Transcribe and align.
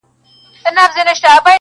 خو 0.63 0.69
افلاین 0.83 1.07
و 1.37 1.49